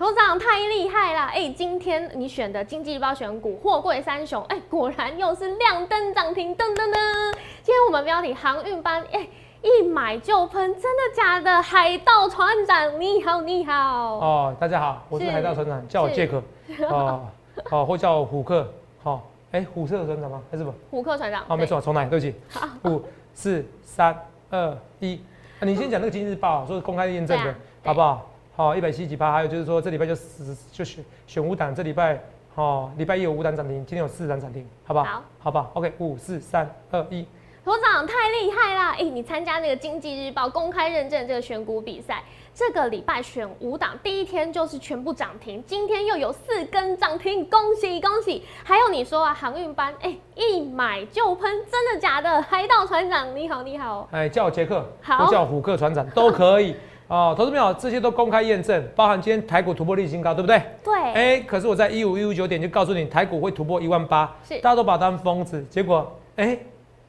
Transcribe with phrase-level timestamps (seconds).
[0.00, 1.30] 头长太厉害啦！
[1.30, 7.34] 哎，今天你选的经济日报选股货柜三雄，哎，果然又是亮灯涨停，噔噔噔！
[7.62, 9.28] 今天我们标题航运班，哎，
[9.60, 11.60] 一买就喷，真的假的？
[11.60, 13.74] 海盗船长，你好，你好。
[13.74, 16.42] 哦，大家好，我是海盗船长，叫我杰 克。
[16.88, 17.28] 哦，
[17.68, 18.66] 好，或叫我虎克。
[19.02, 20.40] 好，哎，虎克船长吗？
[20.50, 20.72] 还是不？
[20.90, 21.44] 虎克船长。
[21.46, 22.34] 哦，没错，重来，对不起。
[22.48, 23.02] 好五、
[23.34, 25.20] 四、三、二、一。
[25.60, 27.54] 你先讲那个经济日报，说是公开验证的，
[27.84, 28.29] 好不好？
[28.60, 32.22] 好，一百七几八，还有就是说这礼拜就十就选选五档，这礼拜
[32.56, 35.06] 哦，礼拜一有五档涨停，今天有四档涨停，好不好？
[35.06, 37.26] 好，好吧，OK，五四三二一，
[37.64, 38.94] 头长太厉害啦！
[38.98, 42.22] 哎，你参加那个经济日报公开认证这个选股比赛，
[42.52, 48.44] 这个礼拜选五档，第一天就是全部涨停，今天又有四根涨停，恭喜恭喜！
[48.62, 52.42] 还有你说啊，航运班，哎，一买就喷，真的假的？
[52.42, 56.76] 海盗船长你好，你好，哎，叫我杰克，好，叫虎克船长都可以。
[57.10, 60.62] 哦，投资朋友，这些都公开验证，包含今天台股突破历史新高，对不对？
[60.84, 60.94] 对。
[61.12, 65.60] 哎，可是我在一五一五九点就告诉你，台股会突破一万八，是，大家都把它当疯子。
[65.68, 66.56] 结果，哎，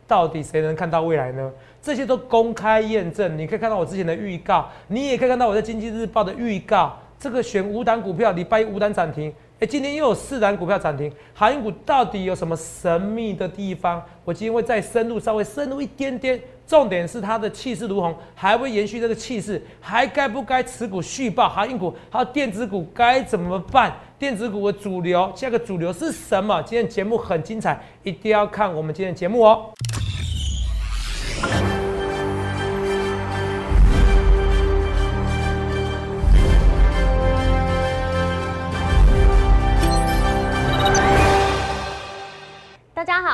[0.08, 1.52] 到底谁能看到未来呢？
[1.84, 6.98] 这些都公开验证，你可以看到我之前的预告，你也可以看到我在经济日报的预告。
[7.20, 14.04] 这个选五档股票，礼拜一五档涨停，哎，今天又有四档股票涨停，航运股到底有什么神秘的地方？
[14.26, 16.42] 我今天会再深入，稍微深入一点点。
[16.72, 21.50] 重点是它的气势如虹，还会延续这个气势，还该不该持股续报？
[21.50, 23.94] 航运股还有电子股该怎么办？
[24.18, 26.62] 电子股的主流，下个主流是什么？
[26.62, 29.70] 今天节目很精彩，一定要看我们今天节目哦。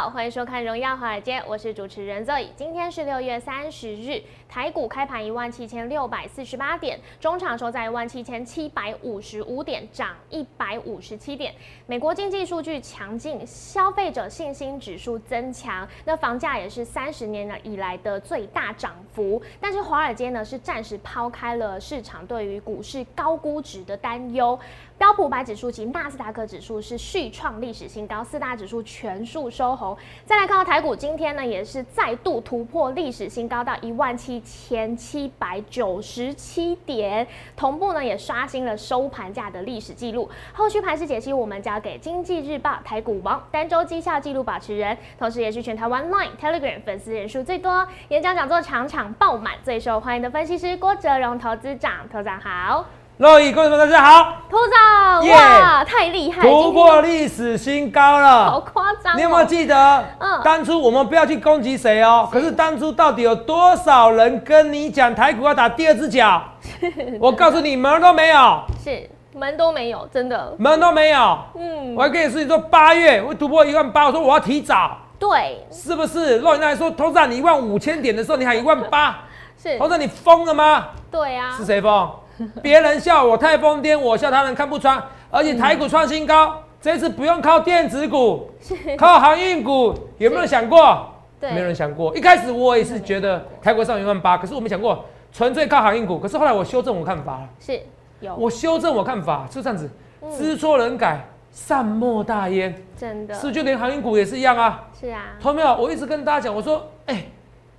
[0.10, 2.48] 欢迎收看《荣耀华尔街》，我是主持人 Zoe。
[2.56, 11.54] 今天是六月三十日，台股开盘一万七千六百四十八点，中场收在一万七千七百五十五点，涨一百五十七点。
[11.88, 19.42] 美国经济数据强劲，消费者信心指数增强，那房价也是三十年以来的最大涨幅。
[19.60, 24.58] 但是华尔街呢，是暂时抛开了市场对于股市高估值的担忧。
[24.98, 29.97] 标普百指数及纳斯达克指数是续创历史新高，四大指数全数收红。
[30.26, 37.26] 再来看到台股，今天呢也是再度突破历史新高，到一万七千七百九十七点，
[37.56, 40.30] 同步呢也刷新了收盘价的历史记录。
[40.54, 52.86] 后续盘势解析，我们交给经济日报台股王单周绩效记录保持人，同时也是全台湾 Line、Telegram 粉丝人数最多、演讲讲座场场爆满、最受欢迎的分析师郭哲荣投资长，投长好。
[53.20, 59.18] 各位观众大家好，头长哇，太厉害，突破历史新高了，好夸张！
[59.18, 60.06] 你有没有记得？
[60.20, 66.40] 嗯，当初我们不要去攻击谁哦，可是当初到底有多少人跟你讲台股要打第二只脚？
[67.20, 71.40] 我告诉你，门都没有，是门都没有，真的门都没有。
[71.56, 76.38] 嗯，我还跟你说，你说八月会突破一万八，我说我要提早，对，是不是？
[76.38, 79.22] 若你那说头长你一万五千点的时候，你还一万八，
[79.60, 80.90] 是头长你疯了吗？
[81.10, 82.08] 对啊，是谁疯？
[82.62, 85.02] 别人笑我太疯癫，我笑他人看不穿。
[85.30, 88.50] 而且台股创新高，这次不用靠电子股，
[88.98, 91.14] 靠航运股，有没有想过？
[91.40, 92.16] 对，没有人想过。
[92.16, 96.18] 一开始我也是觉得台股上一万八，可是我没想过纯粹靠航运股。
[96.18, 97.80] 可是后来我修正我看法了，是
[98.22, 99.90] 有我修正我看法，就这样子，
[100.38, 102.74] 知错能改，善莫大焉。
[102.98, 104.88] 真的，是就连航运股也是一样啊。
[105.00, 105.76] 是啊，同没有？
[105.76, 107.26] 我一直跟大家讲，我说，哎。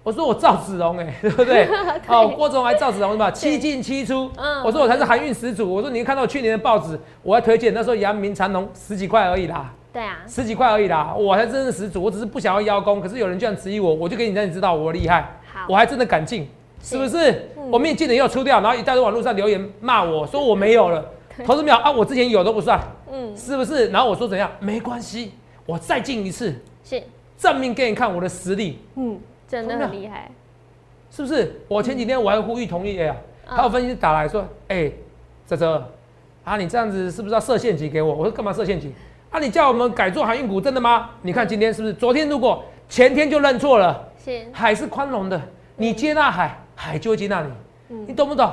[0.08, 1.68] 我说我赵子龙哎， 对不对？
[2.08, 3.30] 哦，郭总还赵子龙是吧？
[3.30, 4.30] 七进七出。
[4.38, 4.62] 嗯。
[4.64, 5.70] 我说我才是航运始祖。
[5.70, 9.70] 我说你看到去年的报纸，我还推荐那时候阳明长龙十几块而已啦。
[9.92, 10.20] 对啊。
[10.26, 12.02] 十几块而已啦，我才真是始祖。
[12.02, 15.38] 我只是不想要邀功，可是有人这样质疑我，我就给你让你知道我厉害。
[15.52, 15.66] 好。
[15.68, 16.48] 我还真的敢进，
[16.82, 17.50] 是不是？
[17.70, 21.04] 我面镜的又出掉，然后一大堆网络上留言骂我说我没有了。
[21.44, 21.92] 投资没有啊？
[21.92, 22.80] 我之前有都不算。
[23.12, 23.36] 嗯。
[23.36, 23.88] 是不是？
[23.88, 24.50] 然后我说怎样？
[24.58, 25.32] 没关系，
[25.66, 26.54] 我再进一次。
[26.82, 27.02] 是。
[27.36, 28.80] 证明给你看我的实力。
[28.96, 29.16] 嗯，
[29.48, 30.30] 真的很厉害。
[31.10, 31.58] 是不是？
[31.68, 33.16] 我前几天我还呼吁同意啊，
[33.46, 34.92] 还有分析师打来说，哎，
[35.46, 35.90] 泽泽，
[36.44, 38.14] 啊，你这样子是不是要设陷阱给我？
[38.14, 38.92] 我说干嘛设陷阱？
[39.30, 41.10] 啊，你叫我们改做航运股，真的吗？
[41.22, 41.94] 你看今天是不是？
[41.94, 45.40] 昨天如果前天就认错了，是海是宽容的，
[45.76, 47.42] 你接纳海，海就会接纳
[47.88, 48.52] 你，你懂不懂？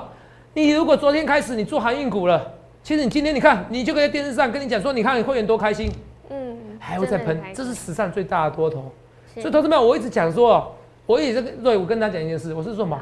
[0.54, 5.92] 你如果昨天开始你做航运股了，其实你今天你看，你就可以在电视上跟你讲说，你看你会员多开心，
[6.30, 8.90] 嗯，还会再喷，这是史上最大的多头。
[9.34, 10.74] 所以投资们，我一直讲说。
[11.06, 13.00] 我也这个对，我跟他讲一件事，我是说什么？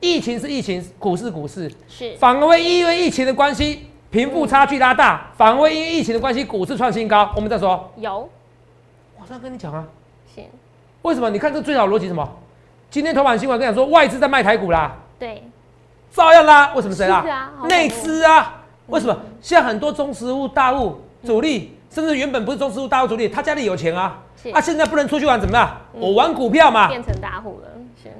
[0.00, 7.32] 疫情是疫情，股市股市是，反而会因为疫情的关系，贫富差距拉大，反而会因为疫情的关系，股市创新高。
[7.34, 8.28] 我们再说，有，
[9.18, 9.86] 我在跟你讲啊，
[10.34, 10.44] 行，
[11.02, 11.30] 为什么？
[11.30, 12.28] 你看这最好逻辑什么？
[12.90, 15.42] 今天头版新闻跟你讲说，外资在卖台股啦，对，
[16.12, 16.72] 照样啦。
[16.74, 17.52] 为什么谁啦？
[17.68, 19.18] 内资啊，为什么？
[19.40, 24.50] 现在很多中实物大物主力，甚至原本不是中实物大户主力，他家里有钱啊，是。
[24.50, 25.70] 啊，现在不能出去玩怎么办？
[25.94, 26.00] 嗯。
[26.02, 27.68] 我玩股票嘛，变成大户了，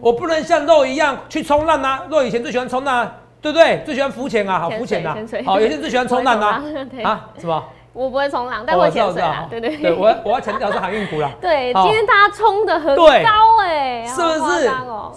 [0.00, 2.04] 我不能像肉一样去冲浪啊！
[2.08, 3.82] 肉以前最喜欢冲浪啊，对不对？
[3.84, 5.14] 最喜欢浮潜啊，好浮潜啊。
[5.44, 6.62] 好，有些人最喜欢冲浪啊。
[7.04, 7.62] 啊，什么？
[7.92, 9.76] 我不会冲浪，但哦我潜水啊，对对。
[9.76, 14.70] 对，我要我要强调是航运股啦， 对，今天大家冲的很对高哎，是不是？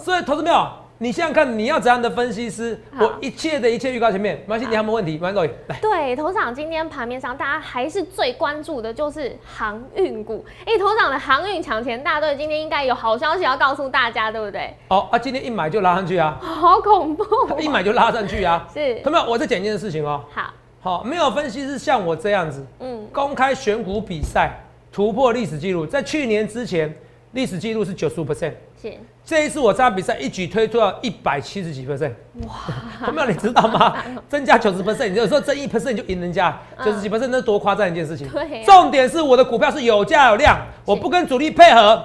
[0.04, 0.68] 所以投资没有？
[1.02, 2.78] 你想想看，你要怎样的分析师？
[2.98, 5.16] 我一切的一切预告前面，没关系，你还有没有问题？
[5.16, 5.78] 马上走，来。
[5.80, 10.44] 对，头场今天盘面上，大家还是最关注的就是航运股。
[10.66, 14.76] 哎，头场的航运抢钱大队今天应该有好消息要告诉大家，对不对？
[14.88, 18.68] 哦啊，今天一买就拉上去啊，好恐怖哦、一买就拉上去啊。
[18.70, 19.24] 是同没有？
[19.24, 20.22] 我再讲一件事情哦。
[20.30, 20.52] 好，
[20.82, 24.50] 好，没有分析师像我这样子嗯，公开选股比赛，
[24.92, 26.94] 突破历史记录，在去年之前，
[27.32, 28.52] 历史记录是九十五 percent。
[28.82, 28.92] 是
[29.24, 32.12] 这一次我这场比赛一举推出了一百七十几 percent，
[32.46, 32.54] 哇！
[33.06, 33.94] 有没有你知道吗？
[34.28, 38.28] 增加九十 percent，你有时候增一 percent 就赢人家，嗯九十几 percent 那多夸张一件事情。
[38.64, 42.04] 重点是我的股票是有价有量，我不跟主力配合，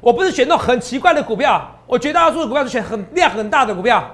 [0.00, 4.08] 我不是选那种很奇怪的股票，我绝大多数的股票是选很量很大的股票。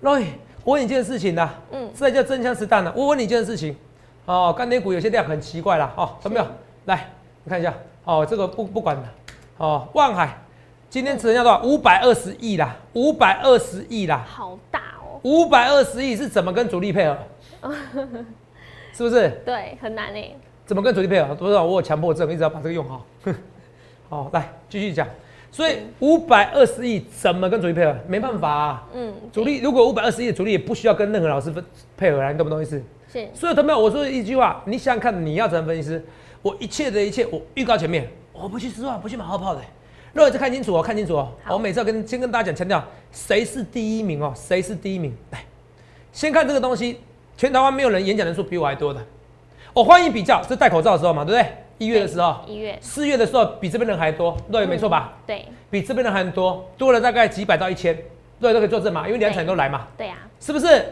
[0.00, 2.92] 我问你一件事情的，嗯这叫真枪实弹的。
[2.94, 3.74] 我问你一件事情，
[4.26, 6.46] 哦，钢铁股有些量很奇怪啦，哦，有没有？
[6.84, 7.08] 来，
[7.44, 7.72] 你看一下，
[8.04, 9.02] 哦，这个不不管了，
[9.56, 10.38] 哦，望海
[10.92, 11.62] 今天成交多少？
[11.62, 15.18] 五百二十亿啦，五百二十亿啦，好大哦。
[15.22, 17.16] 五百二十亿是怎么跟主力配合？
[18.92, 19.30] 是不是？
[19.42, 20.32] 对，很难哎。
[20.66, 21.34] 怎么跟主力配合？
[21.34, 23.06] 多少我有强迫症，一直要把这个用好。
[24.10, 25.08] 好，来继续讲。
[25.50, 27.96] 所以五百二十亿怎么跟主力配合？
[28.06, 28.86] 没办法啊。
[28.92, 31.64] 嗯，主力如果五百二十亿的主力也不需要跟任何老师分
[31.96, 32.76] 配合啊，你懂不懂意思？
[33.10, 36.04] 是所以，同学们，我说一句话，你想想看，你要怎么分析师？
[36.42, 39.62] 我一切的一切，我预告前面，我不去失望，不去马后炮的。
[40.14, 41.32] 各位再看清楚哦，看清楚哦。
[41.42, 45.16] 好我每次要跟先跟大家讲，强调谁是第一名哦，谁是第一名。
[45.30, 45.42] 来，
[46.12, 47.00] 先看这个东西，
[47.36, 49.00] 全台湾没有人演讲人数比我还多的。
[49.72, 51.52] 我欢迎比较，是戴口罩的时候嘛，对不对？
[51.78, 55.14] 一月的时候，一月，四月的时候比这边人还多，对，没错吧？
[55.26, 57.96] 对比这边人还多，多了大概几百到一千，
[58.38, 59.88] 对，都可以作证嘛，因为两场都来嘛。
[59.96, 60.84] 对呀，是不是？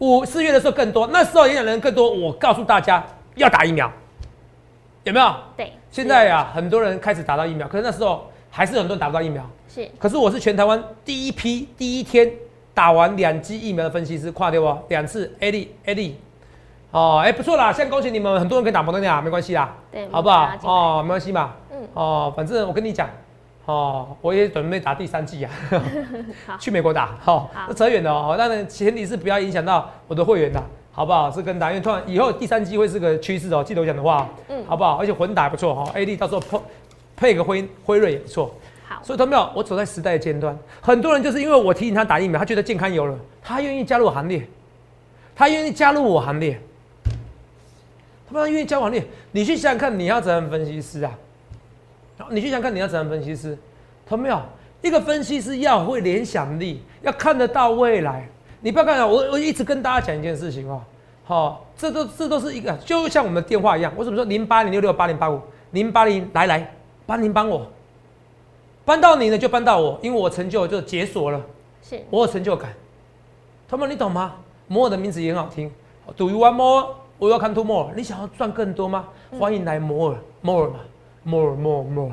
[0.00, 2.10] 五四月的时候更多，那时候演讲人更多。
[2.10, 3.06] 我告诉大家
[3.36, 3.90] 要打疫苗，
[5.04, 5.34] 有没有？
[5.56, 5.72] 对。
[5.90, 9.48] 现在呀、很多人开始打到疫苗，可是那时候还是很多人打不到疫苗。
[9.68, 12.30] 是可是我是全台湾第一批第一天
[12.74, 16.16] 打完两剂疫苗的分析师，跨掉哦，两次 A 利 A 利，
[16.90, 23.08] 哦，哎、不错啦，现在恭喜你们，很多人可以打摩登啊，没关系啦，对好不好哦，没关系嘛，嗯哦，反正我跟你讲，
[23.66, 25.50] 哦，我也准备打第三季啊。
[26.46, 28.34] 好，去美国打，好、好那扯远了哦。
[28.36, 30.60] 当然前提是不要影响到我的会员的，
[30.90, 31.30] 好不好？
[31.30, 33.62] 是跟打，因为突然以后第三季会是个趋势哦。
[33.62, 34.96] 记得我讲的话，嗯好不好？
[34.96, 36.58] 而且混打也不错哈、哦、，A D 到时候配
[37.20, 38.54] 配个辉辉瑞也不错。
[38.88, 39.50] 好，所以，同没有？
[39.54, 44.48] 我走在时代的尖端，很多人就是因为我提醒他打疫苗，他觉得健康有了，他愿意加入我行列，
[45.36, 46.58] 他愿意加入我行列，
[48.26, 49.04] 他们愿意加入行列。
[49.32, 51.12] 你去想想看，你要怎样分析师啊？
[52.18, 53.56] 好你去想想看，你要怎样分析师？
[54.08, 54.40] 同没有？
[54.82, 58.26] 一个分析师要会联想力，要看得到未来。
[58.62, 60.80] 你不要看啊，我我一直跟大家讲一件事情哦，
[61.24, 63.92] 好、这都这都是一个，就像我们的电话一样。
[63.94, 65.40] 我怎么说零八零六六八零八五
[65.72, 66.74] 零八零来来，
[67.10, 67.66] 帮您帮我，
[68.84, 71.42] 帮到你呢就帮到我，因为我成就就解锁了，
[71.82, 72.72] 是我有成就感。
[73.68, 74.36] 他们你懂吗？
[74.68, 75.68] 摩尔的名字也很好听
[76.16, 76.86] ，Do you want more?
[77.18, 77.90] Welcome to more。
[77.96, 79.08] 你想要赚更多吗？
[79.36, 80.78] 欢迎来摩尔，more 嘛
[81.24, 82.12] ，more more more。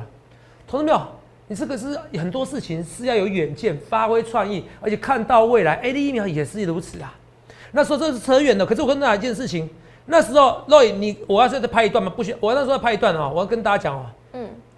[0.66, 1.00] 同志没有？
[1.46, 5.76] 你这个是很多事情是要有远见，发挥创意，而且看到未来。
[5.76, 7.14] A D 疫苗也是如此啊。
[7.70, 9.70] 那时候这是扯远了，可是我跟大家一件事情，
[10.06, 12.12] 那时候 Roy，你我要再拍一段吗？
[12.16, 14.04] 不行，我那时候要拍一段哦，我要跟大家讲哦。
[14.04, 14.10] 嗯，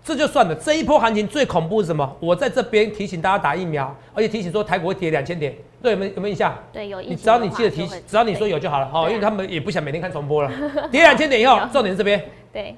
[0.02, 2.16] 这就算了，这一波行情最恐怖是什么？
[2.20, 6.56] 我在这边提醒大家打疫苗，而且提醒说台股会跌两千点，对有没有有没有印象？
[6.72, 10.50] 对，有印象你只要你记得提只要你说有就好了，好，对啊因为他们也不想每天看重播了。
[10.90, 12.74] 跌两千点以后，重点是这边，对，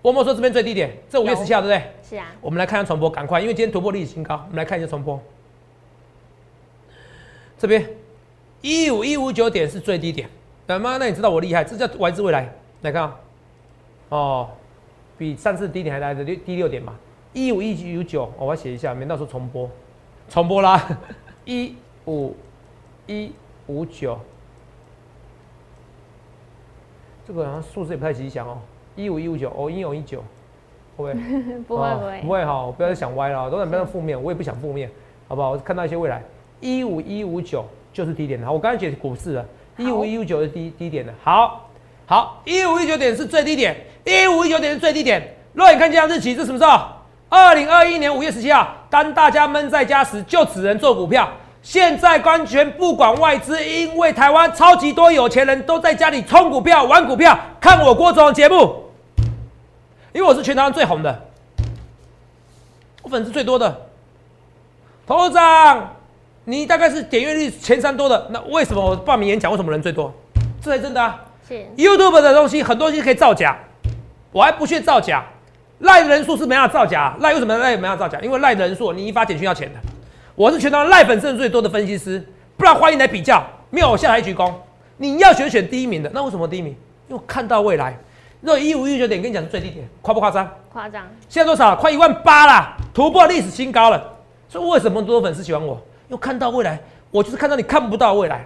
[0.00, 1.92] 我们说这边最低点，这五月十七号对不对？
[2.08, 5.20] 是啊，我们来看看重播，赶快，因为今天突破历史新高，我们来看一下重播。
[7.58, 7.86] 这边
[8.62, 10.28] 一五一五九点是最低点，
[10.66, 12.50] 那妈，那你知道我厉害，这叫外资未来。
[12.82, 13.16] 来看啊，
[14.10, 14.50] 哦，
[15.16, 16.94] 比上次低点还来的六第六点嘛，
[17.32, 19.68] 一五一五九，我要写一下，免到时候重播，
[20.28, 20.98] 重播啦，
[21.44, 21.74] 一
[22.06, 22.34] 五
[23.06, 23.32] 一
[23.66, 24.18] 五九，
[27.26, 28.58] 这个好像数字也不太吉祥哦，
[28.96, 30.22] 一五一五九，哦，一五一九，
[30.96, 31.58] 会不会？
[31.66, 34.90] 不会哦不不会，会哈，不要再想歪了，都很不要负面，我也不想负面，
[35.28, 35.52] 好不好？
[35.52, 36.22] 我看到一些未来，
[36.60, 38.46] 一五一五九就是低点了。
[38.46, 39.46] 好我刚才解股市了，
[39.78, 41.14] 一五一五九是低低点的。
[41.22, 41.68] 好，
[42.06, 45.36] 好，一五一九点是最低点，一五一九点是最低点。
[45.52, 46.80] 若你看这张日期，这什么时候？
[47.28, 51.28] 二零二一年五月十七号，当大家闷在家时，就只能做股票。
[51.62, 58.84] 现在完全不管外资，因为台湾超级多有钱人都在家里冲股票、玩股票、看我郭总的节目，
[60.12, 61.26] 因为我是全台湾最红的，
[63.02, 63.88] 我粉丝最多的。
[65.06, 65.94] 头长，
[66.44, 70.12] 你大概是点阅率前三多的，那为什么我报名演讲为什么人最多？
[70.62, 71.24] 这才真的啊！
[71.48, 73.58] 是 YouTube 的东西很多东西可以造假，
[74.34, 75.24] 我还不屑造假。
[75.78, 78.18] 赖的人数是没办法造假，赖为什么赖没办法造假？
[78.20, 79.78] 因为赖的人数你一发简讯要钱的。
[80.34, 82.24] 我是全台湾赖粉丝最多的分析师，
[82.56, 84.52] 不然欢迎来比较，没有我下台一鞠躬。
[84.96, 86.74] 你要选选第一名的，那为什么第一名？
[87.08, 87.96] 因为看到未来。
[88.40, 90.50] 若一五一九点跟你讲是最低点，夸不夸张？
[90.72, 91.76] 夸张，现在多少？
[91.76, 94.12] 快一万八啦，突破历史新高了。
[94.48, 95.74] 所以为什么多粉丝喜欢我？
[96.08, 96.78] 因为看到未来，
[97.10, 98.44] 我就是看到你看不到未来。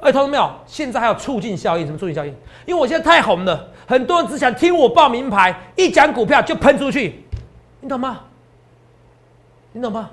[0.00, 0.50] 哎，同学没有？
[0.66, 2.34] 现在还有促进效应，什么促进效应？
[2.66, 7.24] 因为我现在太红了，很多人只想听我报名牌，一讲股票就喷出去，
[7.80, 8.20] 你懂吗？
[9.72, 10.10] 你懂吗？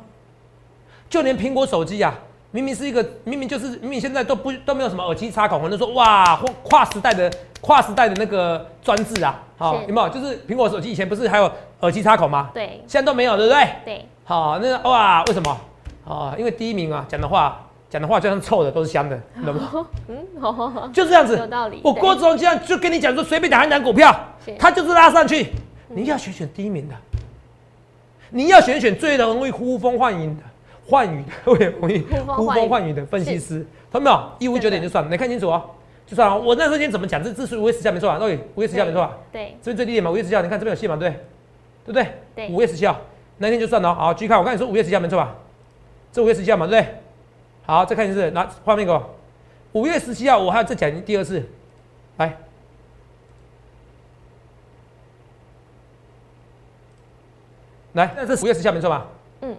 [1.09, 2.13] 就连苹果手机啊、
[2.51, 10.09] 明明是一个，明明就是明明现在都不都没有什么耳机插孔，很多人说哇，跨跨时代的跨时代的那个专制啊，好、是有没有？
[10.09, 11.51] 就是苹果手机以前不是还有
[11.81, 12.49] 耳机插孔吗？
[12.53, 13.67] 对现在都没有，对不对？
[13.85, 15.57] 对，好，那个哇，为什么？
[16.07, 19.86] 啊，因为第一名啊，讲的话讲的话就像臭的都是香的，你懂吗？
[20.07, 25.48] 嗯，哦，就这样子，有道理我郭子龙这样就跟你讲说，随便打一档股票是，他就是拉上去。
[25.89, 26.95] 你要选选第一名的，
[28.29, 30.41] 你要选选最容易呼风唤雨的、
[30.89, 34.24] 唤雨的、会容易呼呼风唤雨的分析师，懂没有？
[34.39, 35.62] 一五九点就算了，你看清楚哦，
[36.07, 36.39] 就算了。
[36.39, 37.21] 我那时候今天怎么讲？
[37.21, 38.17] 这这是五月十号没错吧？
[38.17, 39.17] 对，五月十号没错吧？
[39.33, 42.07] 对，这边最低点嘛，五月十号，你看这边有线嘛，对，对不对？
[42.33, 42.98] 对五月十七号
[43.38, 43.95] 那天就算了哦。
[43.95, 45.36] 好，继续看，我跟你说五月十七号没错吧？
[46.13, 47.00] 这五月十七号嘛，对不对？
[47.71, 49.01] 好，再看一次，拿画面给我。
[49.71, 51.41] 五月十七号，我还要再讲第二次，
[52.17, 52.37] 来，
[57.93, 59.07] 来，那这是五月十七号没错吧？
[59.39, 59.55] 嗯，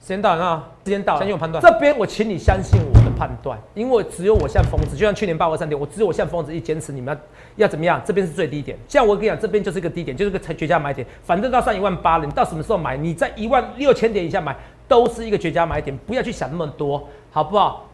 [0.00, 0.68] 时间到了啊！
[0.84, 1.62] 时间到了相信我判断。
[1.62, 7.16] 这边我请你相信我的判断，因为只有我像疯子，就像去年八二三点，我只有我像疯子一坚持，你们
[7.54, 8.02] 要要怎么样？
[8.04, 11.06] 这边是最低点，像我跟你讲，这边就是一个低点，就是个绝佳买点。
[11.22, 12.96] 反正到上一万八了，你到什么时候买？
[12.96, 14.56] 你在一万六千点以下买，
[14.88, 17.84] 都是一个绝佳买点，不要去想那么多，好不好？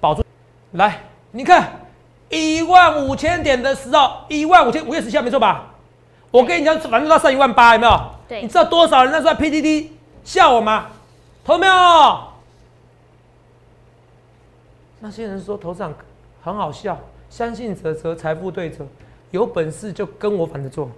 [0.00, 0.24] 保住。
[0.72, 1.02] 来，
[1.32, 1.86] 你看
[2.30, 5.74] 一万五千点的时候，一万五千五月十七号没错吧？
[6.30, 8.10] 我跟你讲，反正到上一万八，有没有？
[8.26, 9.88] 对你知道多少人那时候在 PDD
[10.24, 10.86] 笑我吗？
[11.44, 12.18] 投没有？
[15.00, 15.92] 那些人说头上
[16.42, 18.86] 很好笑，相信者则财富对折，
[19.32, 20.90] 有本事就跟我反着做，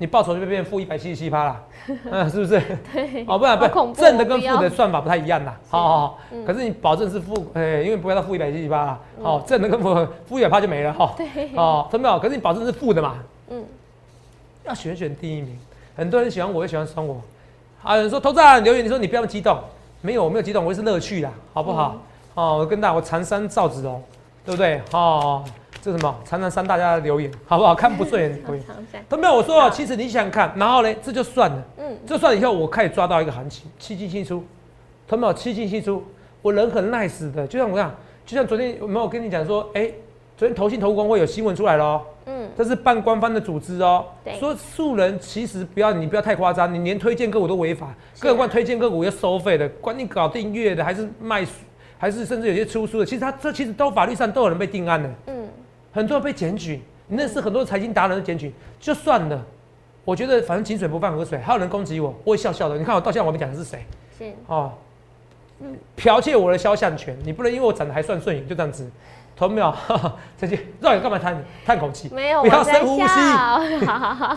[0.00, 1.62] 你报酬就会变负一百七十七趴啦，
[2.10, 2.58] 嗯，是不是？
[2.90, 5.54] 对，哦，不然不然，正的跟负的算法不太一样啦。
[5.68, 8.98] 好好好，嗯可是你保证是负，哎，因为不要到负一百七十八啦。
[9.22, 11.12] 好，正的跟负负一百趴就没了哈。
[11.18, 13.16] 对哦，真的哦，可是你保证是负的嘛？
[13.50, 13.62] 嗯，
[14.64, 15.58] 要选选第一名，
[15.94, 17.20] 很多人喜欢我，也喜欢酸我。
[17.82, 19.58] 啊有人说投赞留言，你说你不要激动，
[20.00, 21.96] 没有，我没有激动，我是乐趣啦，好不好？
[22.34, 24.02] 哦，我跟大家，我长山赵子龙，
[24.46, 24.80] 对不对？
[24.92, 25.44] 哦，
[25.82, 26.14] 这什么？
[26.24, 27.74] 长山三大家的留言，好不好？
[27.74, 28.64] 看不顺眼的 留言。
[28.66, 31.62] 常在，都没有，我说哦，其实你想想看，然后呢，这就算了。
[31.78, 34.44] 嗯，这算了以后，我开始抓到一个行情，七进七出，
[35.08, 36.04] 同没有七进七出，
[36.42, 37.94] 我人很 nice 的，就像我讲，
[38.26, 39.90] 就像昨天有没有跟你讲说，哎、
[40.36, 48.22] 昨天投信投顾公会有新闻出来了哦，嗯，这是半官方的组织哦对，说素人其实不要你不要太夸张，你连推荐个股都违法，是啊。
[48.22, 51.52] 更何况推荐个股要收费的，管你搞订阅的还是卖书，
[51.98, 55.48] 还是甚至有些出书的，其实他这其实都法律上都有人被定案的，嗯，
[55.92, 59.44] 很多人被检举，你认识很多财经达人的检举，就算了。
[60.04, 62.78] 我觉得反正井水不犯河水，还有人攻击我，我会笑笑的。
[62.78, 63.84] 你看我到现在我没讲的是谁
[64.18, 64.72] 是，哦，
[65.60, 68.90] 嗯剽窃我的肖像权，你不能因为我长得还算顺眼就这样子，
[69.40, 69.74] 投没有？
[70.38, 72.10] 这些绕你干嘛叹叹口气？
[72.12, 73.14] 没有，不要深呼吸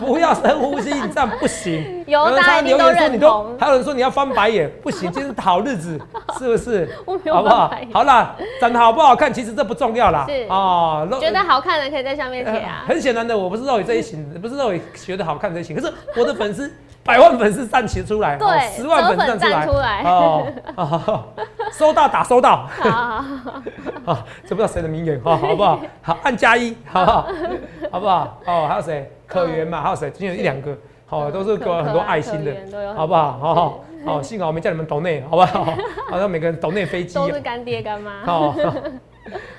[0.00, 2.02] 不要深呼吸，你这样不行。
[2.08, 6.00] 有人常常大家一定都留言说你都，还有人说你要翻白眼，不行，今天是好日子，
[6.38, 6.88] 是不是？
[7.04, 7.70] 我没有好不好？
[7.92, 10.24] 好啦，长得好不好看，其实这不重要啦。
[10.26, 16.72] 是哦，觉得好看的可以在下面写啊，很显然的，我不是肉宇这一型，不是肉宇觉得好看这一型，可是我的粉丝
[17.04, 20.46] 百万粉丝站起出来，对哦十万粉丝站出来，出来哦，
[20.76, 21.24] 哦
[21.70, 23.24] 收到打收到，好好
[24.04, 25.80] 好，啊， 这不知道谁的名言，哈，好不好？
[26.00, 27.28] 好，按加一，好不好？
[27.92, 28.40] 好不好？
[28.46, 29.10] 哦，还有谁？
[29.26, 30.10] 可媛嘛，还有谁？
[30.10, 33.38] 今天有一两个，好，都是给我很多爱心的，的好不好？
[33.38, 35.64] 好好好，幸好我没叫你们抖内，好不好？
[36.10, 38.54] 好像每个人抖内飞机哦，都是干爹干妈，好，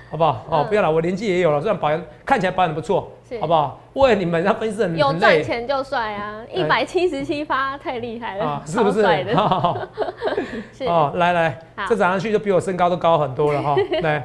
[0.09, 0.45] 好不好？
[0.49, 0.67] 哦，嗯。
[0.67, 3.79] 不要了，我年纪也有了，虽然保养看起来保养的不错，好不好？
[3.93, 9.01] 为你们让分析很有赚钱就帅啊，一百七十七发太厉害了，啊，是不是，
[10.85, 13.75] 哦，来来，这涨上去就比我身高都高很多了哈。
[14.03, 14.23] 来，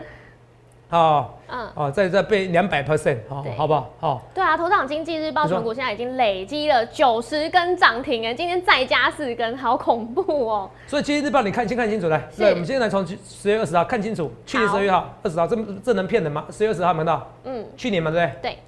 [0.89, 3.91] 好，嗯，哦，再再被两百 percent，好对，好不好？
[3.99, 10.71] 好，对啊，头场经济日报你说纯股现在已经累积了九十根涨停哎，今天再加四根，好恐怖哦。
[10.87, 16.47] 所以今天日报你看先看清楚来，对，我们现在来从十月二十号看清楚，去年好十月号、二十号，这这能骗人吗？
[16.51, 17.29] 十月二十号有没有看到？
[17.45, 18.51] 嗯，去年嘛，对不对？
[18.53, 18.59] 对，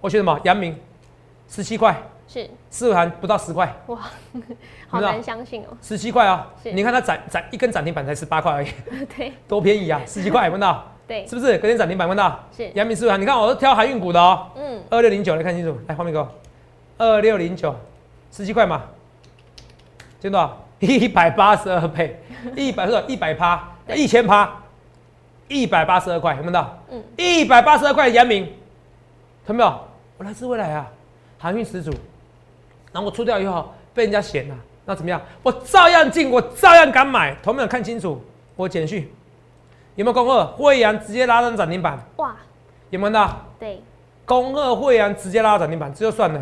[0.00, 0.38] 我选什么？
[0.44, 0.78] 阳明
[1.48, 1.96] 十七块，
[2.28, 3.98] 是四盘不到十块，哇，
[4.88, 5.76] 好难相信哦。
[5.80, 6.46] 十七块啊！
[6.62, 8.68] 是你看它涨涨一根涨停板才十八块而已，
[9.16, 10.00] 对多便宜啊！
[10.06, 10.92] 十七块，有没有看到？
[11.08, 11.56] 对是不是？
[11.58, 12.44] 隔天涨停板，有没有看到？
[12.54, 13.18] 是，阳明是不是？
[13.18, 16.28] 你看我都挑海运股的哦，嗯，二六零九你看清楚，来画面给我，
[16.98, 17.74] 二六零九，
[18.30, 18.82] 十七块嘛，
[20.20, 20.64] 见多少？
[20.80, 22.22] 一百八十二倍，
[22.54, 23.04] 一百多少？
[23.08, 24.48] 一百趴，对一千趴，
[25.48, 26.66] 一百八十二块，有没有？
[26.92, 28.44] 嗯，一百八十二块，阳明，
[29.46, 29.80] 看到没有？
[30.18, 30.86] 我来自未来啊，
[31.38, 31.90] 航运始祖。
[32.92, 35.20] 然后我出掉以后被人家嫌了、那怎么样？
[35.42, 37.34] 我照样进，我照样敢买。
[37.42, 38.22] 同没有看清楚
[38.54, 39.10] 我简讯
[39.98, 40.46] 有没有恭贺？
[40.56, 42.36] 惠阳直接拉上涨停板，哇，
[42.90, 43.36] 有没有看到？
[43.58, 43.82] 对，
[44.24, 46.40] 恭贺惠阳直接拉到涨停板，这就算了。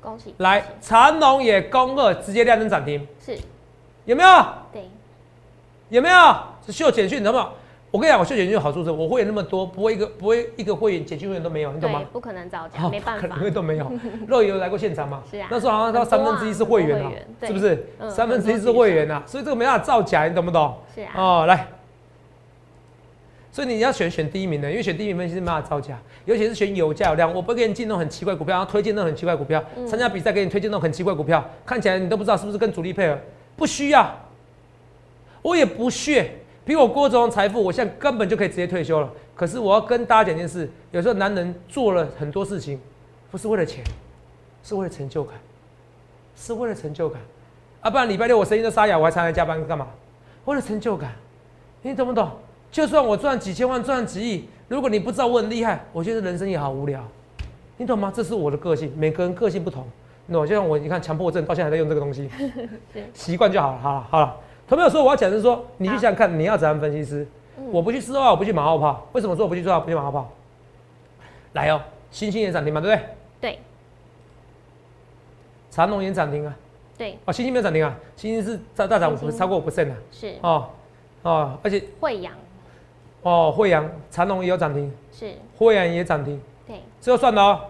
[0.00, 3.36] 恭喜，来，长隆也恭贺直接亮灯涨停，是，
[4.04, 4.28] 有没有？
[4.72, 4.88] 对，
[5.88, 6.36] 有没有？
[6.64, 7.48] 是秀简讯，你懂不懂？
[7.90, 12.00] 我跟你讲，我秀简讯有好处是，我会员那么多，不会一个不会一个会员简讯会员都没有，你懂吗，？
[12.12, 13.90] 不可能造假，好没办法可能，会都没有。
[14.28, 15.20] 肉有来过现场吗？
[15.28, 17.10] 是啊那时候好像到三分之一是会员啊
[17.44, 17.88] 是不是？
[17.98, 20.78] 嗯三分之一是会员啊，所以这个没办法造假，你懂不懂？
[20.94, 21.66] 是啊，哦，来，
[23.52, 27.32] 所以你要选选第一名的，因为选第一名分析是没办法造假，尤其是选有价有量。
[27.32, 33.18] 我不给你进那种很奇怪股票，然后推荐那种很奇怪股票，嗯参加比赛给你推荐那种很奇怪股票，看起来你都不知道是不是跟主力配合，
[33.54, 34.10] 不需要，
[35.42, 36.32] 我也不屑。
[36.64, 39.12] 比我郭总财富，我现在根本就可以直接退休了。
[39.34, 42.80] 可是我要跟大家讲一件事，有时候男人做了很多事情，
[43.30, 43.82] 不是为了钱，
[44.62, 45.34] 是为了成就感，
[46.36, 47.20] 是为了成就感。
[47.80, 49.88] 啊，不然礼拜六我声音都沙哑，我还常来加班干嘛？
[50.44, 51.12] 为了成就感，
[51.82, 52.30] 你懂不懂？
[52.72, 57.00] 就算我赚几千万、赚几亿，如果你不知道我很厉害，我觉得人生也好无聊，
[57.76, 58.10] 你懂吗？
[58.12, 59.86] 这是我的个性，每个人个性不同。
[60.24, 60.46] 你懂？
[60.46, 62.30] 就像我，你看强迫症到现在还在用这个东西，
[63.12, 63.78] 习惯就好了。
[63.78, 64.36] 好了，好了。
[64.66, 67.26] 同没有说我要讲的是说，你去想想看，你要怎样分析师？
[67.70, 69.06] 我不去四号，我不去马后炮。
[69.12, 70.30] 为什么说我不去四号，不去马后炮？
[71.52, 73.08] 来哦，星星也涨停嘛，对不对？
[73.40, 73.58] 对
[75.70, 76.56] 长隆也涨停啊。
[76.96, 79.96] 对哦，星星没有涨停啊，星星是大大涨超过五 percent 啊。
[80.10, 80.68] 是，哦
[81.22, 82.32] 哦，而且惠阳
[83.22, 87.60] 哦，惠阳、长隆也有涨停，是，惠阳也涨停，对，这就算了哦，